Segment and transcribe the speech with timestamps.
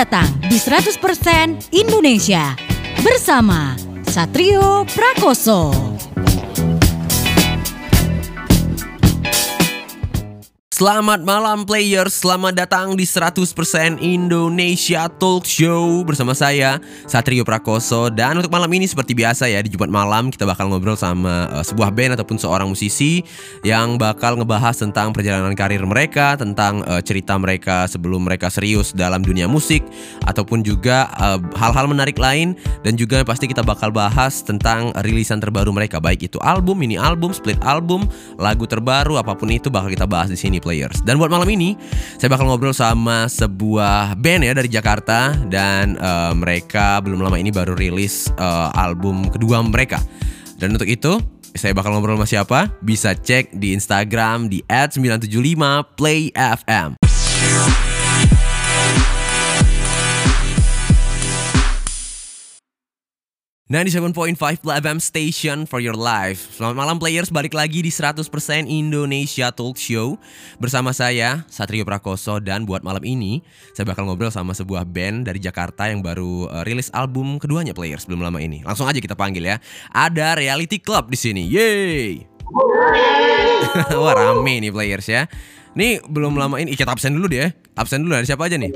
[0.00, 2.56] datang di 100% Indonesia
[3.04, 3.76] bersama
[4.08, 6.09] Satrio Prakoso.
[10.80, 18.40] Selamat malam players, selamat datang di 100% Indonesia Talk Show bersama saya Satrio Prakoso dan
[18.40, 21.92] untuk malam ini seperti biasa ya di Jumat malam kita bakal ngobrol sama uh, sebuah
[21.92, 23.20] band ataupun seorang musisi
[23.60, 29.20] yang bakal ngebahas tentang perjalanan karir mereka, tentang uh, cerita mereka sebelum mereka serius dalam
[29.20, 29.84] dunia musik
[30.24, 35.76] ataupun juga uh, hal-hal menarik lain dan juga pasti kita bakal bahas tentang rilisan terbaru
[35.76, 38.08] mereka baik itu album, mini album, split album,
[38.40, 40.69] lagu terbaru apa pun itu bakal kita bahas di sini.
[41.02, 41.76] Dan buat malam ini
[42.16, 47.50] saya bakal ngobrol sama sebuah band ya dari Jakarta dan uh, mereka belum lama ini
[47.50, 49.98] baru rilis uh, album kedua mereka.
[50.60, 51.18] Dan untuk itu
[51.58, 52.70] saya bakal ngobrol sama siapa?
[52.78, 57.09] Bisa cek di Instagram di @975playfm.
[63.70, 64.34] Nah di 7.5
[64.66, 66.58] FM Station for your life.
[66.58, 68.26] Selamat malam players, balik lagi di 100%
[68.66, 70.18] Indonesia Talk Show.
[70.58, 72.42] Bersama saya, Satrio Prakoso.
[72.42, 76.66] Dan buat malam ini, saya bakal ngobrol sama sebuah band dari Jakarta Yang baru uh,
[76.66, 78.58] rilis album keduanya players belum lama ini.
[78.66, 79.62] Langsung aja kita panggil ya.
[79.94, 82.26] Ada Reality Club di sini, yeay!
[84.02, 85.30] Wah rame nih players ya.
[85.78, 87.54] Nih belum lama ini, kita absen dulu deh.
[87.78, 88.74] Absen dulu, ada siapa aja nih?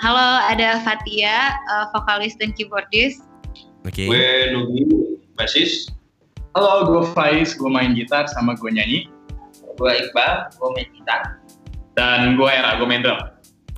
[0.00, 3.28] Halo, ada Fatia, uh, vokalis dan keyboardist.
[3.82, 4.06] Oke.
[4.06, 4.82] Gue Nugi,
[5.34, 5.90] basis.
[6.52, 9.08] Halo, gue Faiz, gue main gitar sama gue nyanyi.
[9.74, 11.20] Gue Iqbal, gue main gitar.
[11.96, 13.18] Dan gue Era, gue main drum.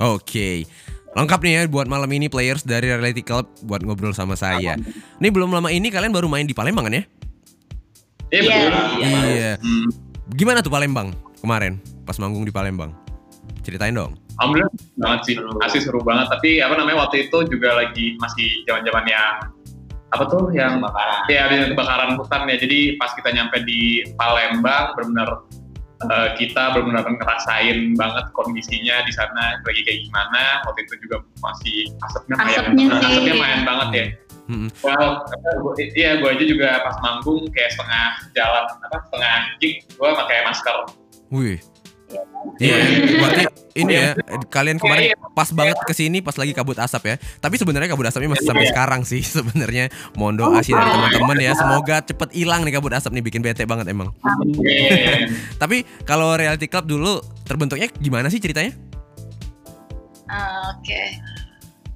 [0.02, 0.66] Oke.
[1.14, 4.74] Lengkap nih ya buat malam ini players dari Reality Club buat ngobrol sama saya.
[5.22, 7.04] Ini belum lama ini kalian baru main di Palembang kan ya?
[8.34, 8.58] Iya Iya.
[8.66, 8.98] betul.
[9.30, 9.52] Iya.
[9.62, 9.88] Hmm,
[10.34, 12.90] Gimana tuh Palembang kemarin pas manggung di Palembang?
[13.62, 14.18] Ceritain dong.
[14.42, 16.26] Alhamdulillah banget sih, asli seru banget.
[16.26, 19.34] Tapi apa namanya waktu itu juga lagi masih zaman-zaman yang
[20.14, 21.18] apa tuh yang Kebakaran.
[21.26, 22.56] ya ada kebakaran hutan ya.
[22.56, 23.80] Jadi pas kita nyampe di
[24.14, 25.28] Palembang, benar-benar
[26.04, 30.42] eh, kita benar-benar ngerasain banget kondisinya di sana lagi kayak gimana.
[30.64, 33.06] Waktu itu juga masih asapnya mayan, Asapnya sih.
[33.10, 34.06] asapnya mayan banget ya.
[34.84, 35.24] Well,
[35.64, 40.44] gua- iya gue aja juga pas manggung kayak setengah jalan apa setengah gig gue pakai
[40.44, 40.76] masker.
[41.32, 41.56] Wih.
[42.62, 42.76] Iya,
[43.18, 43.44] berarti
[43.74, 44.14] ini ya
[44.46, 47.16] kalian kemarin pas banget ke sini pas lagi kabut asap ya.
[47.42, 49.90] Tapi sebenarnya kabut asapnya masih sampai sekarang sih sebenarnya.
[50.14, 51.52] Mohon doa sih dari teman-teman ya.
[51.58, 54.14] Semoga cepet hilang nih kabut asap nih bikin bete banget emang.
[54.62, 55.26] Iya.
[55.62, 58.70] Tapi kalau Reality Club dulu terbentuknya gimana sih ceritanya?
[60.30, 61.18] Uh, Oke.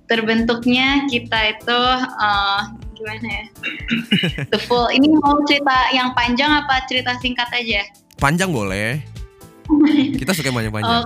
[0.09, 1.81] Terbentuknya kita itu
[2.19, 2.61] uh,
[2.97, 3.45] gimana ya?
[4.53, 4.91] The full.
[4.91, 7.87] Ini mau cerita yang panjang apa cerita singkat aja?
[8.19, 9.18] Panjang boleh.
[10.21, 11.05] Kita suka yang Oh,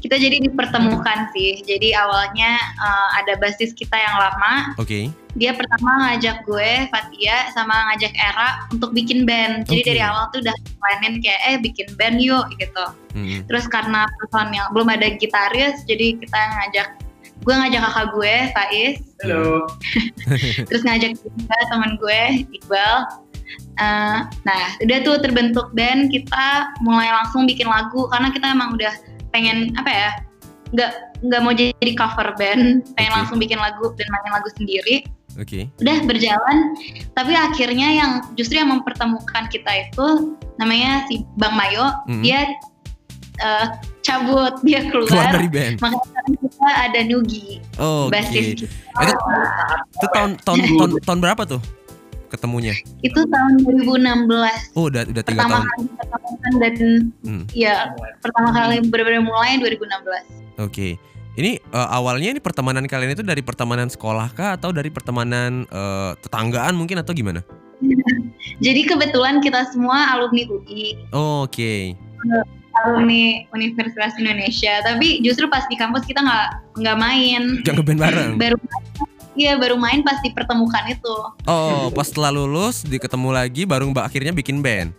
[0.00, 1.60] kita jadi dipertemukan sih.
[1.62, 4.72] Jadi awalnya uh, ada basis kita yang lama.
[4.80, 5.12] Oke.
[5.36, 9.64] Dia pertama ngajak gue, Fatia, sama ngajak Era untuk bikin band.
[9.68, 9.88] Jadi Oke.
[9.88, 12.84] dari awal tuh udah planning kayak eh bikin band yuk gitu.
[13.16, 13.44] Mm-mm.
[13.48, 16.88] Terus karena personil belum ada gitaris, jadi kita ngajak
[17.42, 19.66] gue ngajak kakak gue, Faiz, Halo.
[20.68, 22.20] terus ngajak juga teman gue,
[22.54, 23.21] Iqbal.
[23.72, 28.92] Eh, nah, udah tuh terbentuk band, kita mulai langsung bikin lagu karena kita emang udah
[29.30, 30.10] pengen apa ya?
[30.72, 30.92] nggak
[31.28, 33.16] nggak mau jadi cover band, pengen Oke.
[33.20, 35.04] langsung bikin lagu dan main lagu sendiri.
[35.36, 35.68] Oke.
[35.84, 36.72] Udah berjalan,
[37.12, 42.22] tapi akhirnya yang justru yang mempertemukan kita itu namanya si Bang Mayo, Mm.
[42.24, 42.40] dia
[43.36, 43.66] eh,
[44.00, 45.32] cabut, dia Keluar keluar.
[45.36, 45.76] dari band.
[45.80, 48.68] Makanya kita ada Nugi, Oh, basis kita.
[48.96, 49.14] Itu
[49.92, 51.60] itu tahun tahun tahun, tahun berapa tuh
[52.32, 52.72] ketemunya?
[53.00, 54.72] Itu tahun 2016.
[54.72, 55.68] Oh, udah udah tiga Pertama tahun.
[55.68, 56.74] kali ketemukan dan
[57.22, 57.44] Hmm.
[57.52, 57.74] ya
[58.18, 60.24] pertama kali benar-benar mulai 2016.
[60.58, 60.96] Oke.
[61.32, 66.12] Ini eh, awalnya ini pertemanan kalian itu dari pertemanan sekolah kah atau dari pertemanan eh,
[66.18, 67.44] tetanggaan mungkin atau gimana?
[68.64, 71.96] Jadi kebetulan kita semua alumni UI, Oh, Oke.
[72.84, 74.80] alumni Universitas Indonesia.
[74.80, 76.46] Tapi justru pas di kampus kita nggak
[76.78, 77.42] nggak main.
[77.62, 78.30] Jangan ngeband bareng.
[78.38, 78.56] Baru
[79.32, 81.14] Iya baru main pas dipertemukan itu.
[81.46, 84.92] Oh, pas setelah lulus diketemu lagi baru mbak akhirnya bikin band.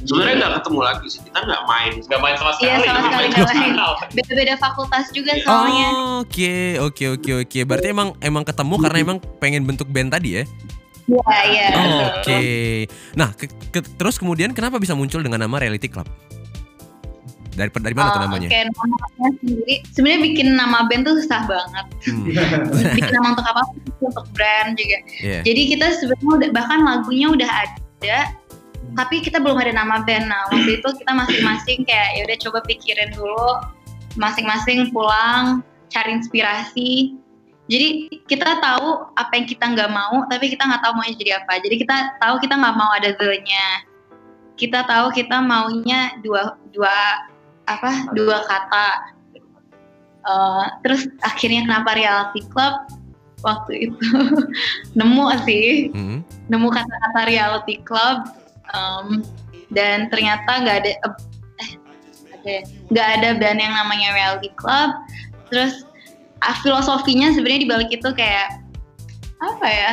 [0.00, 1.92] Sebenarnya nggak ketemu lagi sih, kita nggak main.
[2.00, 2.72] Gak main sama sekali.
[2.72, 3.72] Iya, sama sekali nggak main.
[4.16, 5.88] Beda-beda fakultas juga soalnya.
[5.90, 7.58] Oh, Oke, oke, oke, oke.
[7.68, 10.44] Berarti emang emang ketemu karena emang pengen bentuk band tadi ya?
[11.04, 11.66] Iya iya.
[11.74, 12.00] Oh.
[12.16, 12.38] Oke.
[13.12, 16.06] Nah, ke- ke- terus kemudian kenapa bisa muncul dengan nama Reality Club?
[17.50, 18.46] Dari dari mana tuh Oh, namanya?
[18.46, 19.74] Oke, namanya sendiri.
[19.90, 21.86] Sebenarnya bikin nama band tuh susah banget.
[22.06, 22.24] Hmm,
[22.98, 23.62] bikin nama untuk apa?
[24.00, 24.98] Untuk brand juga.
[25.20, 25.40] iya.
[25.42, 28.18] Jadi kita sebenarnya udah bahkan lagunya udah ada,
[28.94, 30.30] tapi kita belum ada nama band.
[30.30, 33.48] Nah waktu itu kita masing-masing kayak ya udah coba pikirin dulu,
[34.16, 35.60] masing-masing pulang
[35.90, 37.18] cari inspirasi.
[37.70, 41.62] Jadi kita tahu apa yang kita nggak mau, tapi kita nggak tahu maunya jadi apa.
[41.62, 43.68] Jadi kita tahu kita nggak mau ada the-nya.
[44.58, 46.94] Kita tahu kita maunya dua dua
[47.70, 48.88] apa dua kata.
[50.20, 52.74] Eh, terus akhirnya kenapa reality club?
[53.40, 54.08] Waktu itu
[54.98, 55.88] nemu sih.
[55.94, 56.20] Hmm.
[56.50, 58.26] nemu kata-kata reality club
[58.74, 59.22] em,
[59.70, 60.92] dan ternyata nggak ada
[61.62, 61.70] eh
[62.36, 62.54] ada
[62.90, 64.92] nggak ada band yang namanya reality club.
[65.48, 65.88] Terus
[66.44, 68.60] ah, filosofinya sebenarnya di balik itu kayak
[69.40, 69.92] apa ya?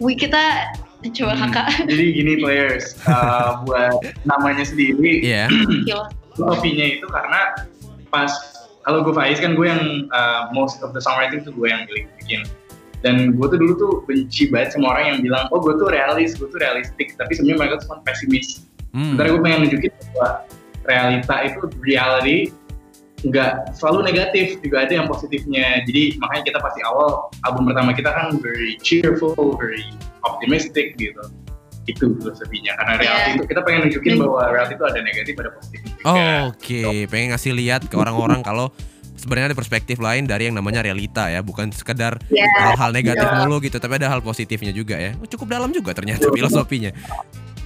[0.00, 0.72] We kita
[1.12, 1.68] coba Hmm, kakak.
[1.86, 5.46] Jadi gini players, uh, buat namanya sendiri, Iya.
[6.36, 7.66] Filosofinya itu karena
[8.12, 8.30] pas
[8.86, 11.82] kalau gue Faiz kan gue yang uh, most of the songwriting tuh gue yang
[12.22, 12.46] bikin.
[13.02, 16.38] Dan gue tuh dulu tuh benci banget sama orang yang bilang oh gue tuh realis
[16.38, 17.18] gue tuh realistik.
[17.18, 18.62] Tapi sebenarnya mereka tuh cuma pesimis.
[18.94, 19.18] Hmm.
[19.18, 20.46] gue pengen nunjukin bahwa
[20.86, 22.38] realita itu reality
[23.26, 25.82] nggak selalu negatif juga ada yang positifnya.
[25.82, 29.82] Jadi makanya kita pasti awal album pertama kita kan very cheerful very
[30.22, 31.26] optimistic gitu
[31.86, 33.36] itu filosofinya karena reality Iya.
[33.36, 36.82] itu kita pengen nunjukin Dan- bahwa reality itu ada negatif ada positifnya juga Oh, Oke,
[37.06, 38.70] pengen ngasih lihat ke orang-orang kalau
[39.14, 43.38] sebenarnya ada perspektif lain dari yang namanya realita ya, bukan sekedar ya hal-hal negatif Iya.
[43.40, 45.14] mulu gitu, tapi ada hal positifnya juga ya.
[45.16, 46.90] Oh, cukup dalam juga ternyata filosofinya.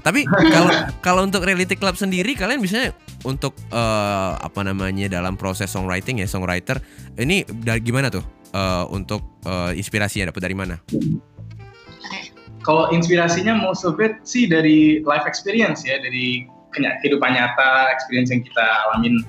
[0.00, 0.69] Tapi kalau
[1.00, 6.26] kalau untuk reality club sendiri kalian biasanya untuk eh, apa namanya dalam proses songwriting ya
[6.26, 6.81] songwriter
[7.17, 10.75] ini dari gimana tuh Eh, untuk eh, inspirasinya dapat dari mana?
[12.60, 16.44] Kalau inspirasinya most of it sih dari life experience ya dari
[17.02, 19.24] kehidupan nyata experience yang kita alamin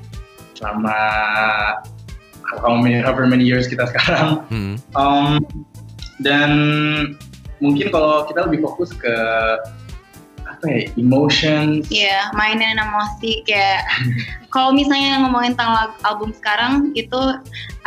[0.53, 0.99] selama
[2.61, 4.75] how many, however many years kita sekarang Hmm.
[4.93, 5.41] Um,
[6.21, 6.51] dan
[7.63, 9.15] mungkin kalau kita lebih fokus ke
[10.51, 13.87] apa ya emotions Iya, mainin emosi kayak
[14.51, 17.19] kalau misalnya ngomongin tentang lag- album sekarang itu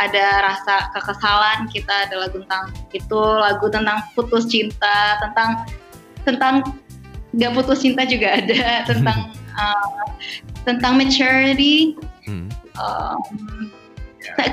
[0.00, 5.68] ada rasa kekesalan kita ada lagu tentang itu lagu tentang putus cinta tentang
[6.24, 6.54] tentang
[7.36, 10.04] nggak putus cinta juga ada tentang uh,
[10.64, 11.94] tentang maturity
[12.24, 12.48] Hmm.
[12.80, 13.68] um,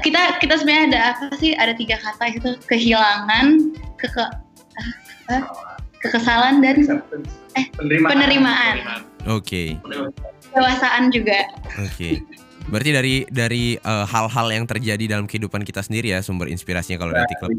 [0.04, 4.28] kita kita sebenarnya ada apa sih ada tiga kata itu kehilangan keke
[5.32, 5.71] apa?
[6.02, 8.76] Kekesalan dan acceptance Eh, penerimaan penerimaan
[9.28, 9.76] Oke.
[10.56, 11.44] dewasaan juga
[11.84, 12.24] Oke.
[12.72, 17.12] Berarti dari dari eh, hal-hal yang terjadi dalam kehidupan kita sendiri ya sumber inspirasinya kalau
[17.12, 17.52] reality club.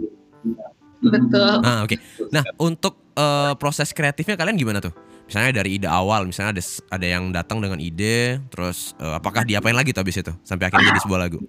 [1.02, 1.98] betul Ah, oke.
[2.30, 4.94] Nah, untuk eh, proses kreatifnya kalian gimana tuh?
[5.28, 6.62] Misalnya dari ide awal, misalnya ada
[6.92, 10.94] ada yang datang dengan ide, terus eh, apakah diapain lagi tuh habis itu sampai akhirnya
[10.94, 11.40] jadi sebuah lagu?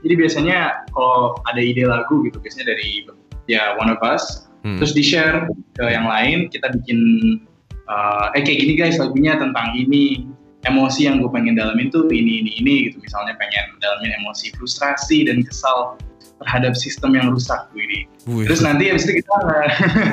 [0.00, 0.58] jadi biasanya
[0.96, 3.04] kalau ada ide lagu gitu biasanya dari
[3.48, 4.76] ya one of us Hmm.
[4.76, 7.00] terus di share ke yang lain kita bikin
[7.88, 10.28] uh, eh kayak gini guys lagunya tentang ini
[10.68, 15.24] emosi yang gue pengen dalamin tuh ini ini ini gitu misalnya pengen dalamin emosi frustrasi
[15.24, 15.96] dan kesal
[16.40, 18.48] terhadap sistem yang rusak gue ini Wih.
[18.48, 19.36] terus nanti habis itu kita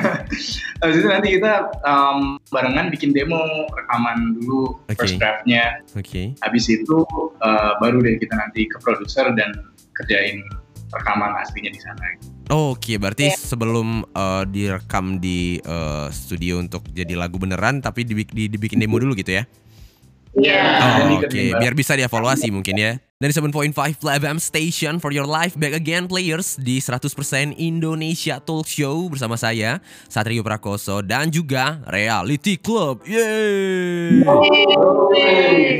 [0.84, 3.40] habis itu nanti kita um, barengan bikin demo
[3.72, 5.04] rekaman dulu Oke.
[5.04, 6.36] first draftnya Oke.
[6.44, 7.04] habis itu
[7.40, 9.56] uh, baru deh kita nanti ke produser dan
[9.96, 10.44] kerjain
[10.90, 12.04] rekaman aslinya di sana
[12.48, 18.48] Oke, berarti sebelum eh, direkam di eh, studio untuk jadi lagu beneran tapi dibik- di-
[18.48, 19.44] dibikin demo dulu gitu ya?
[20.38, 20.62] Iya.
[20.78, 22.92] Dan Oh, Oke, biar bisa dievaluasi mungkin ya.
[23.18, 27.10] Dari 7.5 FM Station for your life back again players di 100%
[27.52, 33.02] Indonesia Talk Show bersama saya Satrio Prakoso dan juga Reality Club.
[33.02, 34.22] Yeay.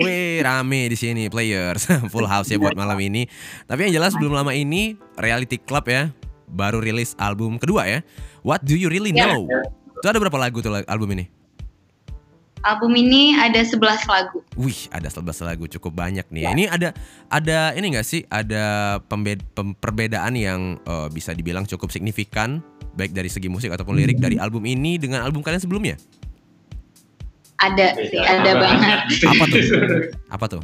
[0.03, 1.87] Wih, rame di sini players.
[2.13, 3.31] Full house ya buat malam ini.
[3.65, 6.11] Tapi yang jelas belum lama ini Reality Club ya
[6.49, 8.01] baru rilis album kedua ya.
[8.43, 9.31] What do you really Ya.
[9.31, 9.47] know?
[9.95, 11.38] Itu ada berapa lagu tuh album ini?
[12.61, 14.43] Album ini ada 11 lagu.
[14.55, 16.43] Wih, ada 11 lagu cukup banyak nih.
[16.43, 16.51] ya.
[16.53, 16.89] Ini ada
[17.29, 18.27] ada ini enggak sih?
[18.27, 22.59] Ada pembed- pem- perbedaan yang eh, bisa dibilang cukup signifikan
[22.95, 25.95] baik dari segi musik ataupun lirik dari album ini dengan album kalian sebelumnya?
[27.59, 28.99] Ada sih, ada banget.
[29.35, 29.63] Apa tuh?
[30.31, 30.63] Apa tuh?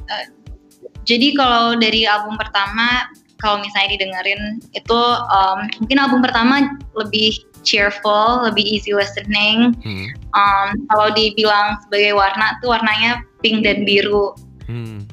[1.05, 4.41] Jadi kalau dari album pertama, kalau misalnya didengerin
[4.73, 6.65] itu um, mungkin album pertama
[6.97, 9.75] lebih cheerful, lebih easy listening.
[9.83, 10.07] Hmm.
[10.37, 15.05] Um, kalau dibilang sebagai warna tuh warnanya pink dan biru, Hmm.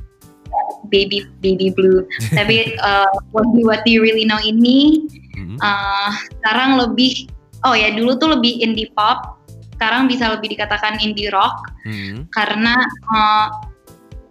[0.92, 2.08] baby baby blue.
[2.38, 5.56] Tapi uh, what, do, what do you really know ini Hmm.
[5.64, 6.12] uh,
[6.44, 7.32] sekarang lebih
[7.64, 9.40] oh ya dulu tuh lebih indie pop,
[9.80, 11.56] sekarang bisa lebih dikatakan indie rock.
[11.82, 12.30] Hmm.
[12.30, 12.78] karena
[13.10, 13.48] uh,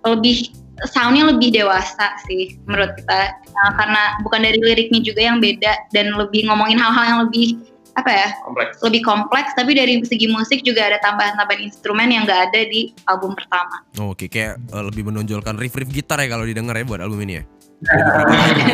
[0.07, 0.55] lebih
[0.87, 6.17] soundnya lebih dewasa sih menurut kita Uh, karena bukan dari liriknya juga yang beda dan
[6.17, 7.61] lebih ngomongin hal-hal yang lebih
[7.99, 8.75] apa ya kompleks.
[8.87, 13.35] lebih kompleks tapi dari segi musik juga ada tambahan-tambahan instrumen yang nggak ada di album
[13.35, 13.81] pertama
[14.11, 17.45] Oke, kayak eh, lebih menonjolkan riff-riff gitar ya kalau didengar ya buat album ini ya.
[17.81, 18.11] Gitu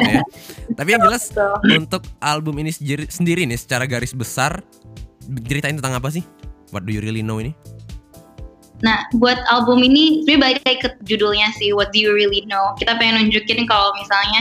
[0.15, 0.23] ya.
[0.79, 2.71] Tapi yang jelas untuk album ini
[3.07, 4.63] sendiri, nih secara garis besar
[5.47, 6.23] ceritain tentang apa sih?
[6.71, 7.55] What do you really know ini?
[8.85, 12.77] Nah, buat album ini sebenarnya balik ke judulnya sih What Do You Really Know.
[12.77, 14.41] Kita pengen nunjukin kalau misalnya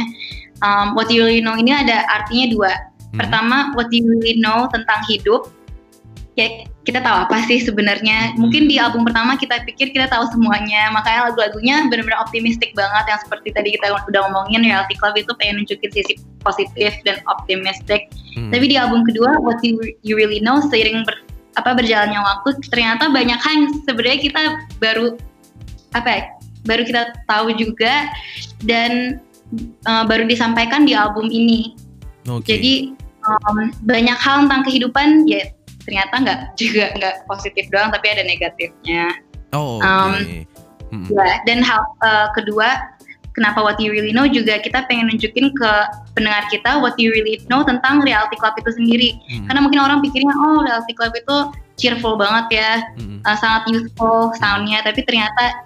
[0.60, 2.72] um, What Do You Really Know ini ada artinya dua.
[3.15, 3.19] Hmm.
[3.24, 5.48] Pertama, What Do You Really Know tentang hidup.
[6.36, 8.36] Ya, kita tahu apa sih sebenarnya.
[8.36, 10.91] Mungkin di album pertama kita pikir kita tahu semuanya.
[10.91, 15.63] Makanya lagu-lagunya benar-benar optimistik banget yang seperti tadi kita udah ngomongin Reality Club itu pengen
[15.63, 18.12] nunjukin sisi positif dan optimistik.
[18.36, 18.51] Hmm.
[18.51, 21.24] Tapi di album kedua What You, you Really Know seiring ber,
[21.55, 24.41] apa berjalannya waktu ternyata banyak hal yang sebenarnya kita
[24.84, 25.15] baru
[25.95, 26.22] apa ya,
[26.67, 28.12] baru kita tahu juga
[28.67, 29.24] dan
[29.88, 31.79] uh, baru disampaikan di album ini.
[32.27, 32.60] Oke.
[32.60, 35.50] Jadi um, banyak hal tentang kehidupan ya
[35.86, 39.22] ternyata nggak juga nggak positif doang tapi ada negatifnya.
[39.53, 39.86] oh, oke.
[39.86, 40.46] um,
[40.94, 41.10] Hmm.
[41.10, 42.94] Ya, dan hal uh, kedua,
[43.34, 45.72] kenapa What You Really Know juga kita pengen nunjukin ke
[46.13, 49.10] pendengar kita What You Really Know tentang Reality Club itu sendiri.
[49.27, 49.50] Hmm.
[49.50, 51.36] Karena mungkin orang pikirnya, oh Reality Club itu
[51.75, 53.20] cheerful banget ya, Hmm.
[53.27, 55.65] uh, sangat youthful soundnya, tapi ternyata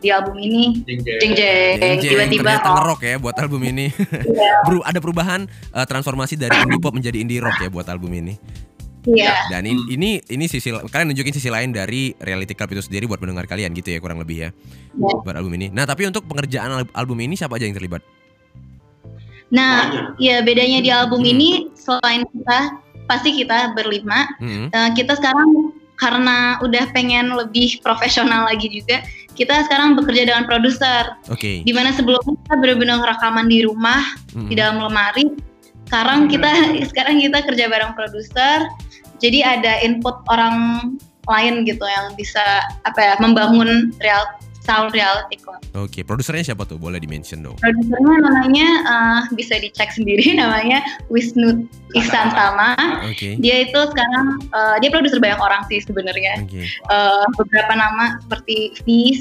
[0.00, 1.18] di album ini Jeng jeng.
[1.20, 3.86] jeng jeng Jeng, tiba-tiba ternyata oh, ngerok ya buat album ini.
[4.66, 8.34] Beru- ada perubahan eh, transformasi dari indie pop menjadi indie rock ya buat album ini.
[9.02, 13.04] iya Dan in- ini ini sisi kalian nunjukin sisi lain dari Reality Club itu sendiri
[13.04, 14.48] buat pendengar kalian gitu ya kurang lebih ya.
[14.92, 15.12] Ya.
[15.16, 15.68] Buat album ini.
[15.68, 18.00] Nah, tapi untuk pengerjaan al- album ini siapa aja yang terlibat?
[19.50, 21.32] Nah, ya bedanya di album Hmm.
[21.32, 22.58] ini selain kita
[23.04, 24.70] pasti kita berlima, Hmm.
[24.70, 29.02] Eh, kita sekarang karena udah pengen lebih profesional lagi juga,
[29.34, 31.16] kita sekarang bekerja dengan produser.
[31.30, 31.62] Oke.
[31.64, 34.02] Di mana sebelumnya kita benar-benar rekaman di rumah
[34.34, 34.46] Hmm.
[34.46, 35.26] di dalam lemari.
[35.90, 36.50] Sekarang kita
[36.90, 38.66] sekarang kita kerja bareng produser.
[39.20, 40.88] Jadi ada input orang
[41.28, 42.42] lain gitu yang bisa
[42.88, 44.24] apa ya membangun real
[44.88, 45.60] reality club.
[45.74, 46.76] Oke, produsernya siapa tuh?
[46.76, 47.56] Boleh di-mention dong.
[47.58, 52.78] Produsernya namanya eh, bisa dicek sendiri namanya Wisnu Ihsan Tama.
[53.06, 53.36] Oke.
[53.36, 56.40] Dia itu sekarang eh, dia produser banyak orang sih sebenarnya.
[56.42, 56.62] Oke.
[56.66, 59.20] Eh, beberapa nama seperti Fizz,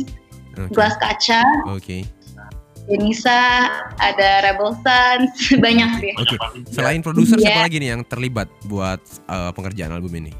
[0.56, 0.72] Oke.
[0.72, 2.06] Gelas Kaca, Oke.
[2.90, 3.70] Denisa,
[4.02, 5.30] ada Rebel Sons,
[5.66, 6.12] banyak sih.
[6.18, 6.36] Oke.
[6.74, 7.46] Selain produser Iya.
[7.54, 8.98] siapa lagi nih yang terlibat buat
[9.30, 10.34] eh, pengerjaan album ini?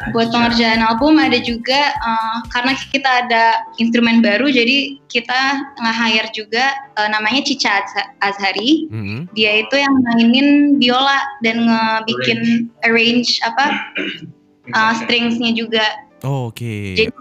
[0.00, 3.44] Buat pengerjaan album ada juga eh, karena kita ada
[3.76, 5.40] instrumen baru, jadi kita
[5.76, 8.88] nge-hire juga eh, namanya Cica Az- Azhari.
[8.88, 9.28] Hmm.
[9.36, 10.48] Dia itu yang mainin
[10.80, 12.40] biola dan ngebikin
[12.80, 13.76] arrange apa
[14.72, 15.84] eh, stringsnya juga.
[16.24, 16.96] Oh, Oke.
[16.96, 17.12] Jadi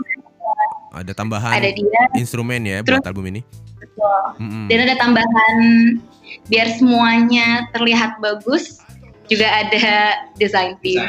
[0.90, 3.42] Ada tambahan ada dia, instrumen ya Terus- buat album ini.
[3.76, 4.24] betul.
[4.72, 5.58] Dan ada tambahan
[6.48, 8.80] biar semuanya terlihat bagus.
[9.30, 11.06] Juga ada design team.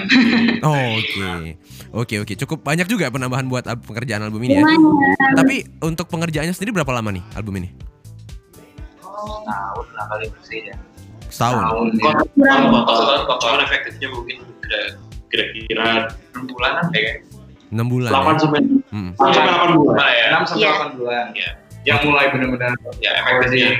[0.60, 1.56] Oh, Oke.
[1.90, 4.62] Oke oke cukup banyak juga penambahan buat pengerjaan album ini ya.
[4.62, 5.34] Lumayan.
[5.34, 7.70] Tapi untuk pengerjaannya sendiri berapa lama nih album ini?
[9.20, 10.76] tahun lah kali bersih ya
[11.30, 11.62] Setahun.
[11.62, 12.12] Tahun ya.
[12.34, 12.64] Kurang.
[13.26, 13.38] kok.
[13.38, 14.36] cuman efektifnya mungkin
[15.30, 17.18] kira-kira enam bulanan deh kayak
[17.70, 18.10] 6 bulan.
[18.10, 18.38] 8 ya?
[18.42, 18.60] sampai.
[18.90, 19.94] 8 sampai 8 bulan.
[20.10, 20.70] ya 6 sampai Iya.
[20.74, 21.24] 8 bulan.
[21.38, 21.50] Iya.
[21.86, 23.70] Yang mulai benar-benar Ya, efektifnya.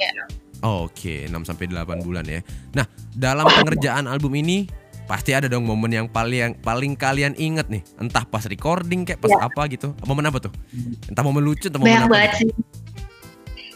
[0.00, 0.10] Iya.
[0.16, 0.24] Ya.
[0.64, 2.40] Oke 6 sampai 8 bulan ya.
[2.72, 4.64] Nah dalam pengerjaan album ini
[5.04, 7.82] pasti ada dong momen yang paling paling kalian inget nih.
[7.96, 9.44] Entah pas recording kayak pas Iya.
[9.44, 9.92] apa gitu.
[10.02, 10.52] Momen apa tuh?
[11.06, 12.12] Entah momen lucu entah momen Banyak apa.
[12.12, 12.40] banget gitu.
[12.40, 12.50] sih.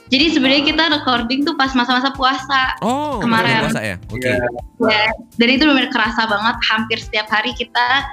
[0.07, 2.79] Jadi sebenarnya kita recording tuh pas masa-masa puasa.
[2.79, 3.67] Oh Kemarin.
[3.67, 3.97] puasa ya.
[4.07, 4.23] Oke.
[4.23, 4.39] Iya.
[4.81, 5.03] Ya,
[5.35, 8.07] dan itu benar kerasa banget hampir setiap hari kita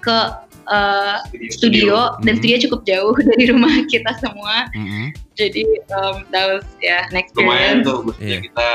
[0.00, 0.16] ke
[0.64, 1.20] uh,
[1.50, 2.40] studio dan Mhm.
[2.40, 4.64] studio cukup jauh dari rumah kita semua.
[4.72, 5.12] Mm-mm.
[5.34, 5.60] Jadi
[5.92, 7.84] um, that was ya an Lumayan experience.
[7.84, 8.38] tuh, maksudnya Iya.
[8.40, 8.68] kita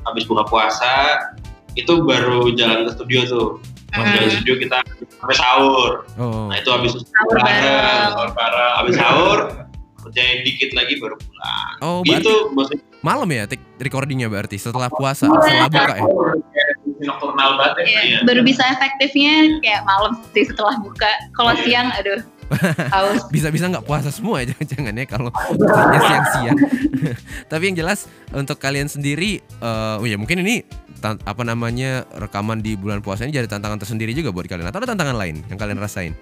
[0.00, 0.92] habis buka puasa
[1.74, 3.48] itu baru jalan ke studio tuh.
[3.88, 4.12] Pas Mhm.
[4.12, 4.76] jalan ke studio kita
[5.12, 5.90] sampai sahur.
[6.14, 6.46] Oh.
[6.46, 8.10] Nah itu habis Sahur bareng.
[8.10, 8.72] sahur bareng.
[8.76, 9.38] Habis sahur
[10.00, 11.74] kerjain dikit lagi baru pulang.
[11.80, 13.44] Oh berarti Gitu maksudnya malam ya
[13.76, 15.36] recordingnya berarti setelah puasa Iya.
[15.38, 16.04] setelah buka ya.
[17.00, 18.18] nocturnal banget ya Iya, Iya.
[18.22, 21.08] Baru bisa efektifnya kayak malam sih setelah buka.
[21.32, 21.62] Kalau Iya.
[21.64, 22.20] siang, aduh,
[22.94, 23.20] haus.
[23.28, 25.30] Bisa-bisa nggak puasa semua ya jangan-jangan ya kalau
[25.98, 26.58] siang-siang.
[27.50, 30.60] Tapi yang jelas untuk kalian sendiri, eh, oh ya mungkin ini
[31.02, 34.68] apa namanya rekaman di bulan puasa ini jadi tantangan tersendiri juga buat kalian.
[34.68, 36.12] Atau ada tantangan lain yang kalian rasain?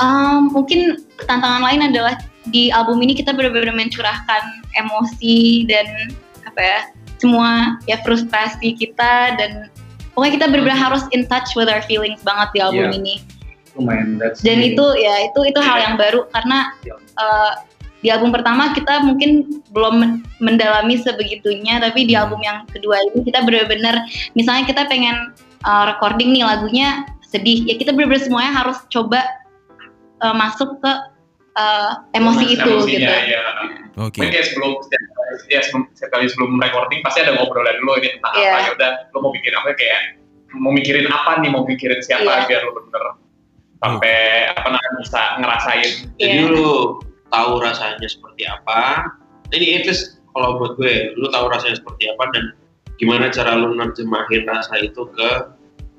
[0.00, 2.16] Um, mungkin tantangan lain adalah
[2.48, 4.42] di album ini kita benar-benar mencurahkan
[4.80, 6.16] emosi dan
[6.48, 6.78] apa ya
[7.20, 9.68] semua ya frustrasi kita dan
[10.16, 12.96] pokoknya kita benar-benar harus in touch with our feelings banget di album Iya.
[12.96, 13.14] ini
[13.76, 14.16] Lumayan.
[14.18, 16.74] That's dan the- itu ya itu itu hal yang baru karena
[17.20, 17.52] uh,
[18.00, 22.24] di album pertama kita mungkin belum men- mendalami sebegitunya tapi di Hmm.
[22.26, 27.76] album yang kedua ini kita benar-benar misalnya kita pengen uh, recording nih lagunya sedih ya
[27.76, 29.20] kita benar-benar semuanya harus coba
[30.20, 30.92] uh, masuk ke
[31.54, 33.42] uh, emosi itu Emosinya, gitu iya.
[34.00, 34.16] Oke.
[34.22, 35.02] Mungkin kayak sebelum setiap,
[35.50, 38.48] ya sebelum, setiap kali sebelum recording pasti ada ngobrolan dulu ini tentang Iya.
[38.48, 40.00] apa ya udah lo mau bikin apa kayak
[40.56, 42.46] mau mikirin apa nih mau mikirin siapa Iya.
[42.48, 43.02] biar lo bener
[43.80, 44.14] sampai
[44.50, 46.48] apa namanya bisa ngerasain Jadi Iya.
[46.48, 46.70] lu
[47.30, 49.06] tahu rasanya seperti apa.
[49.50, 49.90] Ini itu
[50.30, 52.44] kalau buat gue, lu tahu rasanya seperti apa dan
[52.98, 55.30] gimana cara lu nerjemahin rasa itu ke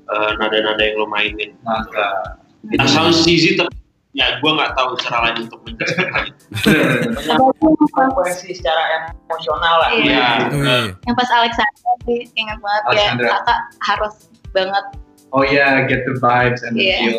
[0.08, 1.52] eh, nada-nada yang lu mainin.
[1.64, 3.74] Maka Nah, sounds easy tapi
[4.14, 8.06] ya gue nggak tahu cara lain untuk menjelaskan itu.
[8.14, 9.90] puisi secara emosional lah.
[9.90, 10.06] Iya.
[10.06, 10.28] Iya.
[10.54, 10.86] Wih.
[11.02, 13.28] Yang pas Alexandra sih ingat banget ya Alexandra.
[13.34, 14.14] kakak harus
[14.54, 14.84] banget
[15.32, 16.96] oh ya get the vibes and the Iya.
[17.02, 17.18] feel.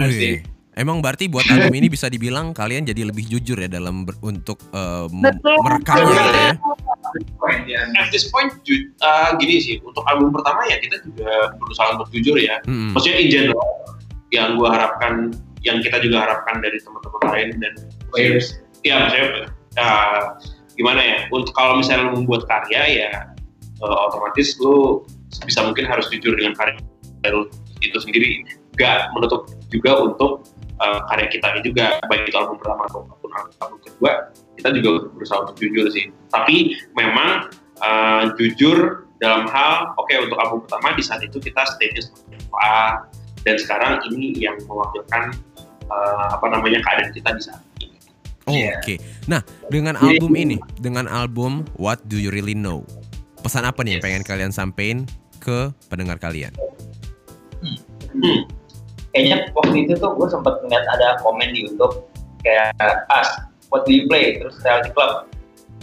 [0.00, 0.36] Wih.
[0.72, 4.56] Emang berarti buat album ini bisa dibilang kalian jadi lebih jujur ya dalam ber- untuk
[4.72, 5.56] eh, Betul.
[5.60, 6.52] merekamnya gitu ya.
[8.00, 8.48] At this point,
[9.04, 12.56] uh, gini sih, untuk album pertama ya kita juga berusaha untuk jujur ya.
[12.64, 12.96] Mm-mm.
[12.96, 13.68] Maksudnya in general,
[14.32, 17.72] yang gue harapkan, yang kita juga harapkan dari teman-teman lain dan
[18.12, 18.60] Players.
[18.84, 19.28] ya maksudnya
[19.80, 20.36] uh,
[20.76, 23.10] gimana ya untuk kalau misalnya membuat karya ya
[23.80, 25.00] uh, otomatis lu
[25.48, 26.76] bisa mungkin harus jujur dengan karya
[27.30, 27.48] lu
[27.80, 28.44] itu sendiri
[28.76, 30.44] gak menutup juga untuk
[30.82, 33.30] uh, karya kita ini juga baik itu album pertama ataupun
[33.62, 34.12] album kedua
[34.58, 37.48] kita juga berusaha untuk jujur sih tapi memang
[37.80, 43.06] uh, jujur dalam hal oke untuk album pertama di saat itu kita stage seperti apa
[43.46, 45.30] dan sekarang ini yang mewakilkan
[45.86, 47.92] uh, apa namanya keadaan kita di saat ini
[48.42, 48.74] Oh, Iya.
[48.82, 48.98] Oke.
[49.30, 49.38] Nah,
[49.70, 52.82] dengan album ini, dengan album What Do You Really Know?
[53.38, 54.06] Pesan apa nih yang Yes.
[54.10, 55.06] pengen kalian sampein
[55.38, 56.50] ke pendengar kalian?
[58.10, 58.42] Hmm.
[59.12, 62.08] Kayaknya waktu itu tuh gue sempet ngeliat ada komen di YouTube
[62.40, 62.72] kayak
[63.12, 64.40] ask what do you play?
[64.40, 65.28] Terus reality club.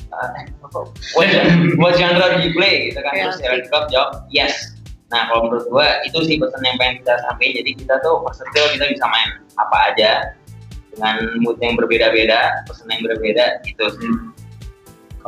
[0.10, 0.90] Eh, apa?
[1.78, 2.90] what, genre do you play?
[2.90, 3.14] Gitu kan.
[3.14, 3.70] Terus Reality.
[3.70, 4.78] club jawab yes.
[5.14, 7.54] Nah kalau menurut gue itu sih pesan yang pengen kita sampaikan.
[7.62, 10.12] Jadi kita tuh versatile kita bisa main apa aja
[10.94, 14.12] dengan mood yang berbeda-beda pesan yang berbeda gitu sih.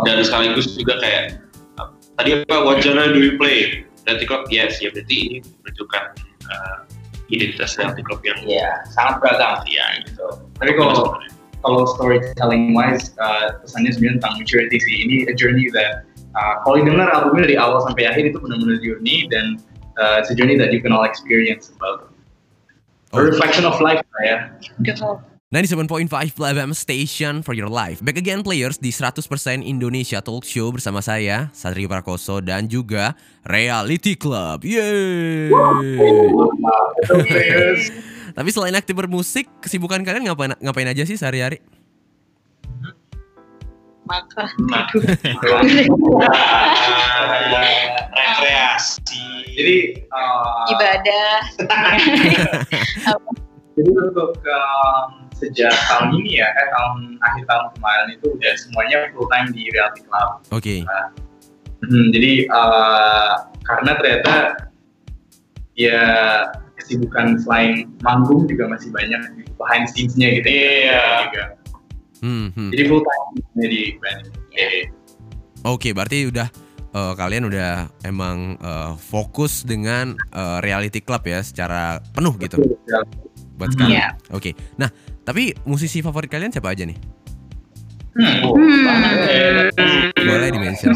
[0.01, 1.37] Dan sekaligus juga kayak
[1.77, 3.85] uh, tadi apa what genre do you play?
[4.09, 6.03] Reality Club yes ya berarti ini menunjukkan
[6.49, 6.77] uh,
[7.31, 10.27] identitas Reality Club yang Iya, sangat beragam ya gitu
[10.59, 11.15] Tapi kalau
[11.61, 14.95] kalau storytelling wise uh, pesannya sebenarnya tentang maturity sih.
[15.05, 19.29] Ini a journey that uh, kalau dengar albumnya dari awal sampai akhir itu benar-benar journey
[19.29, 19.61] dan
[20.01, 22.09] uh, it's a journey that you can all experience about a
[23.11, 23.19] Oh.
[23.19, 24.37] reflection of life lah ya.
[25.51, 27.99] 97.5 FM Station for your life.
[27.99, 29.19] Back again players di 100%
[29.67, 34.63] Indonesia Talk Show bersama saya Satrio Prakoso dan juga Reality Club.
[34.63, 35.51] Yeay.
[38.31, 41.59] Tapi selain aktif bermusik, kesibukan kalian ngapain ngapain aja sih sehari-hari?
[44.07, 44.87] maka Nah,
[48.11, 49.23] rekreasi
[49.55, 49.77] jadi
[50.11, 51.31] uh, ibadah
[53.71, 58.97] Jadi untuk um, sejak tahun ini ya, eh, tahun akhir tahun kemarin itu udah semuanya
[59.15, 60.29] full time di Reality Club.
[60.51, 60.75] Oke.
[61.81, 64.35] Hmm, jadi uh, karena ternyata
[65.73, 66.03] ya
[66.77, 70.49] kesibukan selain manggung juga masih banyak di behind scenes-nya gitu.
[70.49, 71.05] Iya.
[71.29, 71.45] Juga.
[72.21, 72.69] Hmm, hmm.
[72.73, 73.29] Jadi full time
[73.65, 74.21] di band.
[74.53, 74.81] ini.
[75.61, 76.49] Oke, berarti udah
[76.91, 82.57] eh, kalian udah emang eh, fokus dengan eh, reality club ya secara penuh gitu
[83.61, 83.93] buat sekarang.
[83.93, 84.07] Iya.
[84.33, 84.57] Oke.
[84.81, 84.89] Nah,
[85.21, 86.97] tapi musisi favorit kalian siapa aja nih?
[88.17, 88.41] Hmm.
[88.49, 90.09] Hmm.
[90.17, 90.91] Boleh di-mention.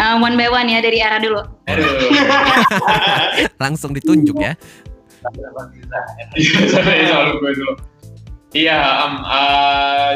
[0.00, 1.42] Uh, one by one ya dari arah dulu.
[3.62, 4.54] Langsung ditunjuk ya.
[8.52, 10.12] Iya, um, uh,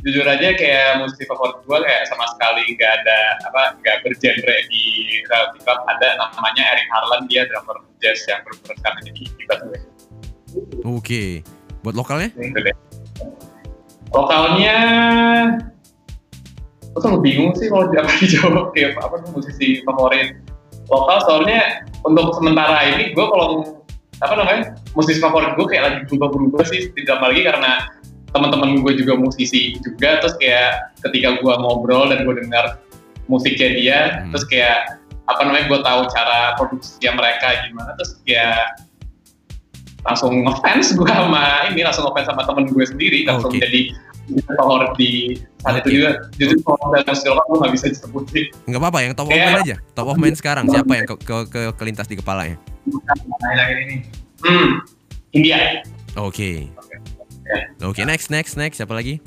[0.00, 4.84] jujur aja kayak musisi favorit gue kayak sama sekali nggak ada apa nggak bergenre di
[5.28, 9.78] reality club ada namanya Eric Harlan dia drummer jazz yang benar sekarang jadi hebat gue.
[10.88, 11.22] Oke.
[11.84, 12.28] Buat lokalnya?
[14.10, 14.76] Lokalnya
[16.90, 20.42] Gue selalu bingung sih kalau apa dijawab kayak apa tuh musisi favorit
[20.90, 23.78] lokal soalnya untuk sementara ini gue kalau
[24.18, 27.86] apa namanya musisi favorit gue kayak lagi berubah-berubah sih tidak lagi karena
[28.30, 32.78] teman-teman gue juga musisi juga terus kayak ketika gue ngobrol dan gue dengar
[33.26, 34.30] musiknya dia Hmm.
[34.30, 38.82] terus kayak apa namanya gue tahu cara produksinya mereka gimana terus kayak
[40.00, 43.60] langsung ngefans gue sama ini langsung ngefans sama temen gue sendiri langsung Oke.
[43.60, 43.80] jadi
[44.56, 45.10] favorit di
[45.60, 45.92] saat itu Oke.
[45.92, 49.34] juga jujur kalau dalam musik lokal gue nggak bisa disebutin Nggak apa-apa, yang top of
[49.34, 49.76] mind aja.
[49.92, 52.56] Top of mind sekarang siapa yang ke, ke, ke- kelintas di kepalanya?
[53.40, 53.96] Akhir-akhir ini.
[54.40, 54.70] hmm
[55.30, 55.82] India
[56.16, 56.70] Oke.
[57.84, 59.18] Oke, next next next siapa lagi?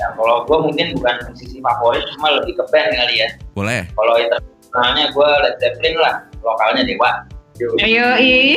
[0.00, 3.84] ya kalau gue mungkin bukan musisi favorit cuma lebih ke band kali ya Boleh.
[3.92, 7.10] kalau internasionalnya gue Led Zeppelin lah lokalnya Dewa
[7.84, 8.56] ayo i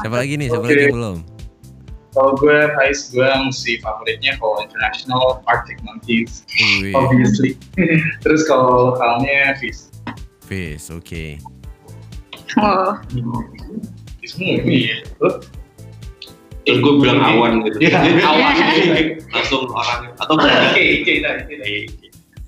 [0.00, 0.48] siapa lagi nih?
[0.48, 0.72] Siapa Oke.
[0.72, 1.20] lagi belum?
[2.12, 6.44] Kalau gue, Pais, gue musisi favoritnya kalau international Arctic Monkeys,
[6.80, 7.60] Wih, obviously.
[8.24, 9.92] Terus kalau lokalnya Fizz.
[10.48, 11.36] Fizz, oke.
[12.60, 12.96] Oh,
[14.24, 14.40] Fizz.
[16.62, 17.76] Terus gue bilang awan gitu.
[17.82, 18.54] Iya, awan.
[19.34, 21.66] Langsung orang atau Oke, oke, oke.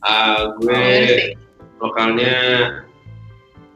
[0.01, 1.33] Ah, gue bener sih.
[1.81, 2.35] lokalnya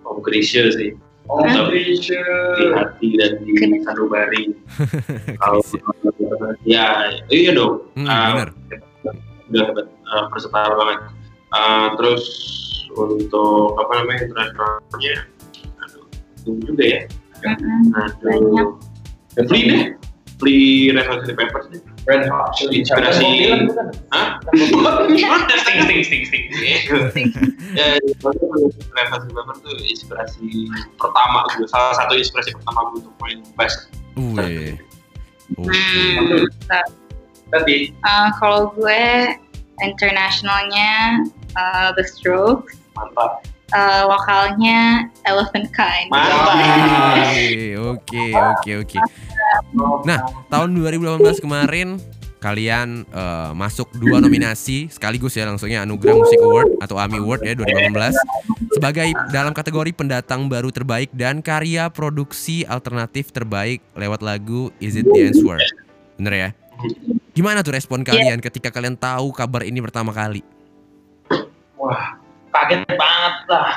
[0.05, 0.92] Om Krisya sih
[1.27, 2.24] Oh, Atau- di Krisya.
[2.72, 3.53] hati dan di
[3.85, 4.48] sanubari.
[5.44, 5.61] Kalau
[6.64, 7.85] ya iya dong.
[7.92, 8.48] Hmm, Ah, bener.
[9.48, 10.98] udah hebat uh, versatile banget.
[11.51, 12.24] Ah, terus
[12.90, 15.14] untuk apa namanya internasionalnya,
[15.79, 16.05] aduh,
[16.42, 17.01] tunggu juga ya.
[17.44, 17.92] Mm-mm.
[18.24, 18.68] Banyak.
[19.37, 19.83] Aduh, Flea deh,
[20.38, 21.83] Flea Red Hot Chili Peppers deh.
[22.07, 23.27] Red Hot Chili Inspirasi.
[23.27, 23.74] Peppers.
[24.70, 24.94] Bukan?
[25.18, 25.40] Hah?
[25.66, 27.29] Sting, sting, sting, sting.
[27.74, 30.46] ya, Red Hot Chili Peppers tuh inspirasi
[30.96, 33.90] pertama gue, salah satu inspirasi pertama gue untuk main bass.
[34.14, 34.79] Wih.
[35.59, 36.46] Oke.
[37.48, 37.90] Tadi.
[38.05, 39.33] uh, kalau gue
[39.81, 41.24] internasionalnya
[41.57, 43.40] uh, The Strokes, Mantap.
[43.72, 46.12] uh, lokalnya Elephant Kind.
[46.12, 46.53] Mantap.
[47.81, 48.98] Oke, oke, oke.
[50.04, 52.00] Nah, tahun 2018 kemarin
[52.38, 57.54] kalian eh, masuk dua nominasi sekaligus ya langsungnya Anugerah Music Award atau AMI Award ya
[57.58, 64.94] 2018 sebagai dalam kategori pendatang baru terbaik dan karya produksi alternatif terbaik lewat lagu Is
[64.94, 65.58] It The Answer.
[66.14, 66.48] Bener ya?
[67.34, 70.46] Gimana tuh respon kalian ketika kalian tahu kabar ini pertama kali?
[71.78, 73.68] Wah, kaget banget lah.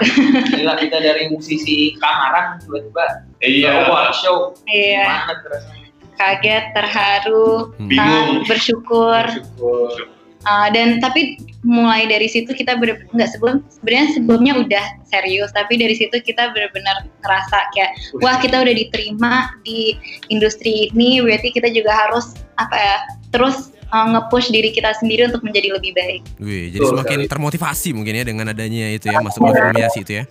[0.48, 3.06] Gila kita dari musisi kamaran tiba-tiba
[3.40, 3.86] Iya.
[3.86, 4.56] bawa show.
[4.66, 5.88] Iya, Gimana rasanya?
[6.16, 7.88] kaget, terharu, Hmm.
[7.88, 8.30] Bingung.
[8.46, 9.24] bersyukur.
[9.28, 10.14] Syukur.
[10.42, 15.78] Uh, dan tapi mulai dari situ kita bener nggak sebelum sebenarnya sebelumnya udah serius tapi
[15.78, 19.94] dari situ kita benar-benar ngerasa kayak wah kita udah diterima di
[20.34, 22.98] industri ini berarti kita juga harus apa ya
[23.30, 26.22] terus uh, nge-push diri kita sendiri untuk menjadi lebih baik.
[26.40, 27.32] Wih, jadi Betul semakin sekali.
[27.32, 30.26] termotivasi mungkin ya dengan adanya itu ya masuk nominasi itu ya.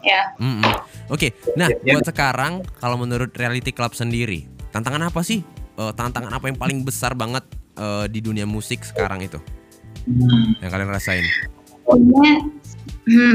[0.00, 0.64] Ya, Mm-mm.
[1.08, 1.92] Oke, nah Ya, ya.
[1.92, 5.44] buat sekarang kalau menurut Reality Club sendiri, tantangan apa sih?
[5.76, 9.40] Eh, tantangan apa yang paling besar banget eh, di dunia musik sekarang itu
[10.58, 11.24] yang kalian rasain?
[11.80, 12.32] pokoknya
[13.04, 13.34] hmm,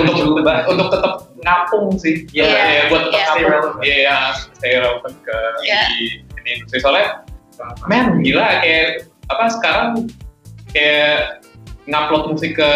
[0.00, 3.26] untuk untuk tetap ngapung sih ya Iya, ya, buat tetap iya.
[3.28, 4.16] stay relevant iya ya,
[4.54, 5.82] stay relevant ke Iya.
[5.90, 6.06] di
[6.40, 7.06] ini industri soalnya
[7.88, 8.20] men.
[8.24, 9.88] Gila kayak apa sekarang
[10.74, 11.40] kayak
[11.90, 12.72] ngupload musik ke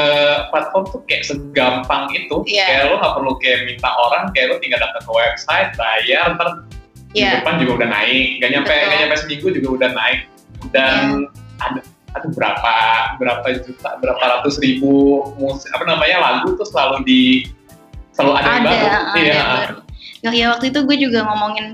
[0.51, 2.43] platform tuh kayak segampang itu.
[2.51, 2.65] Iya.
[2.67, 6.49] kayak lo nggak perlu kayak minta orang kayak lo tinggal datang ke website bayar ntar
[7.15, 8.43] ya depan juga udah naik.
[8.43, 8.89] Gak nyampe Betul.
[8.91, 10.21] gak nyampe seminggu juga udah naik.
[10.75, 11.29] Dan
[11.63, 11.81] ada
[12.15, 12.75] ada berapa
[13.19, 17.23] berapa juta berapa ratus ribu musik apa namanya lagu tuh selalu di
[18.15, 18.87] selalu ada, yang ada, baru.
[18.87, 19.43] ada iya.
[19.43, 19.77] baru.
[20.25, 21.67] Ya, ya waktu itu gue juga ngomongin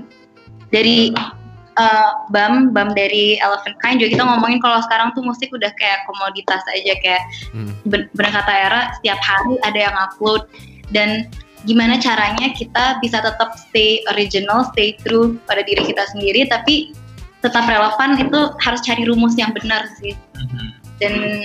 [0.73, 1.13] dari
[1.77, 6.03] uh, Bam, Bam dari Elephant Kind juga kita ngomongin kalau sekarang tuh musik udah kayak
[6.07, 7.71] komoditas aja kayak Hmm.
[7.87, 10.47] ben- bener kata Era setiap hari ada yang upload
[10.91, 11.27] dan
[11.63, 16.89] gimana caranya kita bisa tetap stay original, stay true pada diri kita sendiri tapi
[17.41, 20.13] tetap relevan itu harus cari rumus yang benar sih
[21.01, 21.41] dan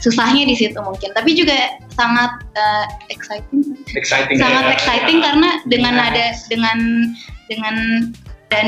[0.00, 1.52] susahnya di situ mungkin tapi juga
[1.92, 4.72] sangat uh, exciting exciting sangat ya.
[4.76, 6.04] exciting karena dengan Iya.
[6.08, 6.78] ada dengan
[7.48, 7.76] dengan
[8.48, 8.66] dan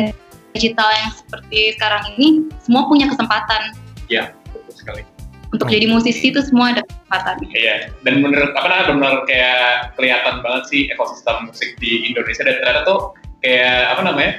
[0.55, 2.29] digital yang seperti sekarang ini
[2.63, 3.75] semua punya kesempatan.
[4.07, 5.03] Iya, betul sekali.
[5.51, 7.35] Untuk jadi musisi itu semua ada kesempatan.
[7.51, 12.59] Iya, dan bener apa namanya benar kayak kelihatan banget sih ekosistem musik di Indonesia dan
[12.59, 13.01] ternyata tuh
[13.39, 14.33] kayak apa namanya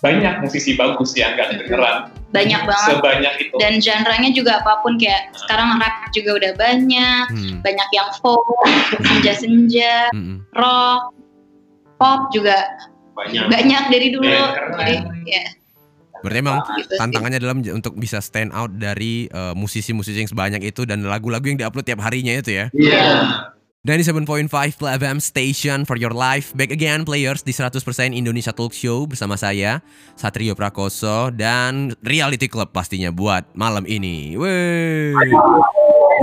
[0.00, 2.08] banyak musisi bagus yang nggak kedengeran.
[2.32, 2.88] Banyak banget.
[3.00, 3.54] Sebanyak itu.
[3.56, 7.58] dan genre-nya juga apa pun kayak sekarang rap juga udah banyak Hmm.
[7.64, 8.44] banyak yang folk
[8.92, 10.44] senja-senja Mm-mm.
[10.52, 11.12] rock
[11.96, 12.60] pop juga
[13.16, 13.44] Banyak.
[13.48, 14.76] banyak dari dulu keren.
[14.76, 15.44] jadi ya
[16.16, 16.98] Berarti emang gitu sih.
[16.98, 21.56] tantangannya dalam untuk bisa stand out dari eh, musisi-musisi yang sebanyak itu dan lagu-lagu yang
[21.56, 22.66] diupload tiap harinya itu ya.
[22.72, 23.06] Iya.
[23.86, 27.78] 97.5 Play FM Station for your life Back again players di 100%
[28.10, 29.78] Indonesia Talk Show bersama saya
[30.18, 34.34] Satrio Prakoso dan Reality Club pastinya buat malam ini.
[34.34, 35.14] Wey.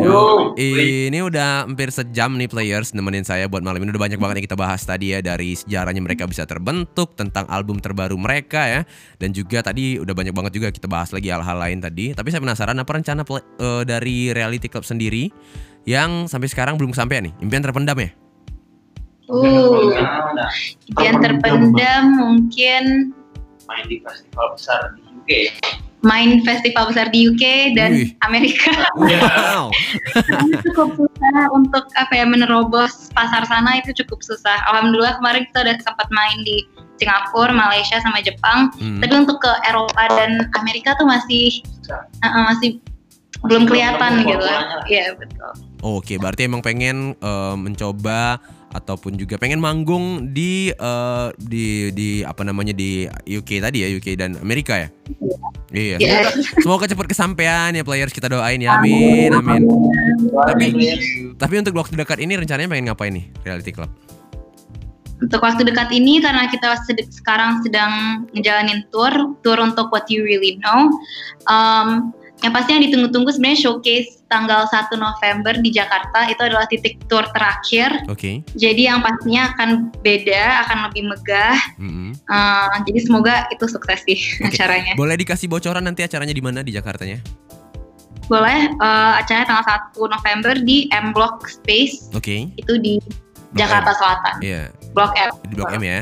[0.02, 3.94] Yo, ini udah hampir sejam nih players nemenin saya buat malam ini.
[3.94, 7.78] Udah banyak banget yang kita bahas tadi ya dari sejarahnya mereka bisa terbentuk tentang album
[7.78, 8.82] terbaru mereka ya.
[9.22, 12.18] Dan juga tadi udah banyak banget juga kita bahas lagi hal-hal lain tadi.
[12.18, 15.30] Tapi saya penasaran apa rencana play- eh, dari Reality Club sendiri
[15.86, 17.34] yang sampai sekarang belum sampai nih?
[17.46, 18.10] Impian terpendam ya?
[19.30, 19.94] Uh
[20.90, 23.14] impian terpendam mungkin
[23.70, 25.32] main di festival besar di UK.
[26.04, 28.12] Main festival besar di UK dan Wih.
[28.28, 29.72] Amerika wow
[30.44, 34.58] itu cukup susah untuk apa ya menerobos pasar sana itu cukup susah.
[34.74, 36.68] Alhamdulillah kemarin kita udah sempat main di
[37.02, 38.70] Singapura, Malaysia sama Jepang.
[38.78, 39.02] Hmm.
[39.02, 42.80] Tapi untuk ke Eropa dan Amerika tuh masih uh, uh, masih
[43.44, 44.46] belum kelihatan Belum gitu.
[44.88, 45.52] Iya betul.
[45.84, 48.40] Oke, berarti emang pengen eh, mencoba
[48.74, 54.08] ataupun juga pengen manggung di eh, di di apa namanya di UK tadi ya, UK
[54.18, 54.90] dan Amerika ya.
[55.74, 55.98] Iya.
[55.98, 56.18] Iya.
[56.30, 56.30] Semoga,
[56.62, 58.78] semoga cepat kesampaian ya players kita doain ya.
[58.78, 59.62] Amin, amin.
[60.34, 60.66] Tapi
[61.38, 63.90] tapi untuk waktu dekat ini rencananya pengen ngapain nih Reality Club?
[65.24, 70.26] Untuk waktu dekat ini karena kita sed- sekarang sedang ngejalanin tour, tour untuk What You
[70.28, 70.92] Really Know.
[71.48, 72.12] Um,
[72.44, 77.22] yang pasti yang ditunggu-tunggu sebenarnya showcase tanggal 1 November di Jakarta itu adalah titik tour
[77.30, 77.94] terakhir.
[78.10, 78.42] Oke.
[78.58, 81.58] Jadi yang pastinya akan beda, akan lebih megah.
[81.78, 82.18] Mm-mm.
[82.26, 84.58] Uh, jadi semoga itu sukses sih Oke.
[84.58, 84.98] acaranya.
[84.98, 87.22] Boleh dikasih bocoran nanti acaranya di mana di Jakartanya?
[88.26, 92.50] Boleh uh, acaranya tanggal 1 November di M Block Space Oke.
[92.58, 92.98] itu di
[93.54, 93.98] Blok Jakarta M.
[94.02, 94.36] Selatan.
[94.42, 94.62] Iya,
[94.98, 95.30] Blok M.
[95.46, 96.02] di Blok M ya.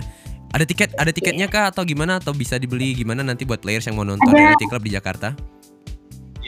[0.51, 3.95] Ada tiket ada tiketnya kah atau gimana atau bisa dibeli gimana nanti buat players yang
[3.95, 4.55] mau nonton Ada.
[4.55, 5.31] Reality Club di Jakarta?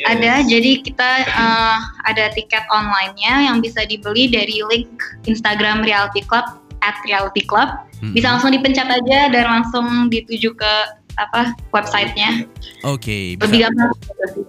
[0.03, 4.91] Ada, jadi kita uh, ada tiket online-nya yang bisa dibeli dari link
[5.27, 6.43] Instagram Reality Club
[6.83, 7.71] at Reality Club.
[8.03, 8.11] Mm-mm.
[8.11, 10.73] Bisa langsung dipencet aja dan langsung dituju ke
[11.13, 12.49] apa websitenya.
[12.89, 13.91] Oke, Lebih bisa, gampang.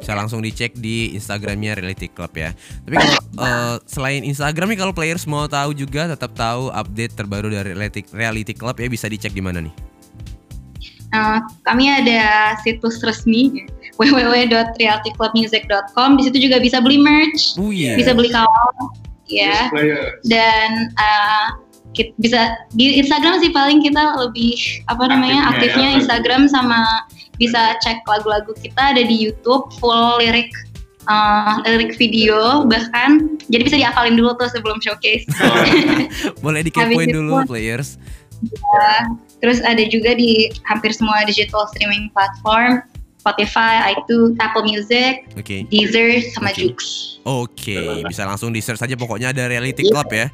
[0.01, 2.51] bisa langsung dicek di Instagramnya Reality Club ya.
[2.57, 7.53] Tapi kalau eh, selain Instagram nih kalau players mau tahu juga tetap tahu update terbaru
[7.53, 9.75] dari Reality, Reality Club ya bisa dicek di mana nih?
[11.14, 16.09] Uh, kami ada situs resmi www.realityclubmusic.com.
[16.18, 17.94] Di situ juga bisa beli merch, Oh iya.
[17.94, 18.77] bisa beli kaos,
[19.31, 19.70] ya.
[20.27, 21.55] Dan uh,
[21.92, 24.59] kit- bisa di Instagram sih paling kita lebih
[24.90, 25.96] apa namanya Aktifnya aktifnya ya.
[26.03, 26.81] Instagram sama
[27.35, 30.50] bisa cek lagu-lagu kita ada di YouTube full lirik
[31.07, 35.27] uh, lirik video bahkan jadi bisa diapalin dulu tuh sebelum showcase
[36.44, 37.98] Boleh dikepoin Habis itu- dulu players.
[39.38, 42.83] Terus ada juga di hampir semua digital streaming platform
[43.25, 45.64] Spotify, iTunes, Apple Music, Oke.
[45.73, 46.53] Deezer, sama.
[46.53, 47.16] Joox.
[47.25, 50.29] Oke, bisa langsung di search saja pokoknya ada Reality Club ya.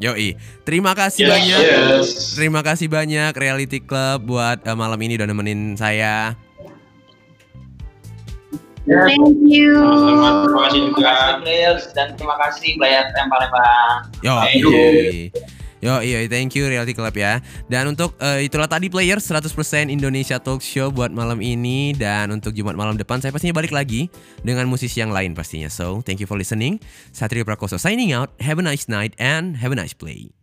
[0.00, 1.58] Yoi, terima kasih Yes, banyak.
[1.60, 2.08] yes.
[2.38, 6.38] Terima kasih banyak Reality Club buat eh, malam ini udah nemenin saya.
[8.86, 9.74] Thank you.
[9.76, 11.84] Terima kasih Terima juga.
[11.98, 13.98] dan terima kasih player yang Palembang.
[14.24, 15.58] Yo, Thank you.
[15.80, 17.40] Yo, iya, thank you Reality Club ya.
[17.64, 19.48] Dan untuk eh, itulah tadi player 100%
[19.88, 24.12] Indonesia Talk Show buat malam ini dan untuk Jumat malam depan saya pastinya balik lagi
[24.44, 25.72] dengan musisi yang lain pastinya.
[25.72, 26.84] So, thank you for listening.
[27.16, 28.28] Satrio Prakoso signing out.
[28.44, 30.36] Have a nice night and have a nice play.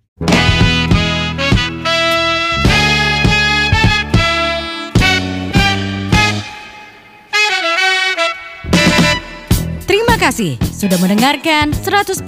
[9.85, 12.25] Terima kasih sudah mendengarkan 100%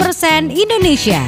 [0.54, 1.22] Indonesia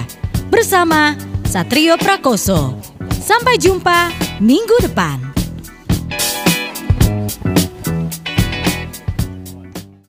[0.54, 1.18] bersama
[1.52, 2.80] Satrio Prakoso.
[3.20, 4.08] Sampai jumpa
[4.40, 5.20] minggu depan.